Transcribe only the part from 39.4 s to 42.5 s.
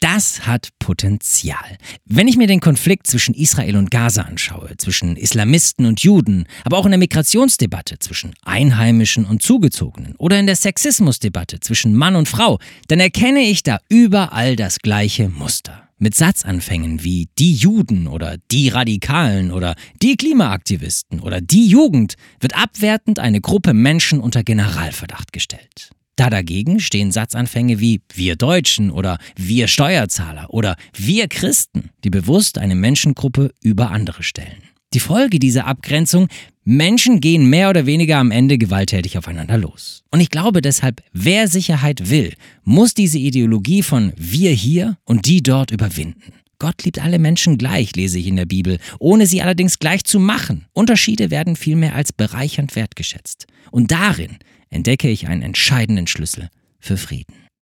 los. Und ich glaube deshalb, wer Sicherheit will,